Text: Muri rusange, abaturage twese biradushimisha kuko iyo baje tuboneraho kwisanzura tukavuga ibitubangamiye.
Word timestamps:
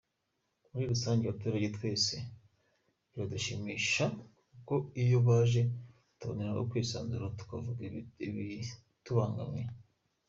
Muri 0.71 0.85
rusange, 0.91 1.23
abaturage 1.25 1.67
twese 1.77 2.15
biradushimisha 3.11 4.03
kuko 4.51 4.73
iyo 5.03 5.17
baje 5.27 5.61
tuboneraho 6.17 6.61
kwisanzura 6.69 7.25
tukavuga 7.39 7.81
ibitubangamiye. 8.27 9.67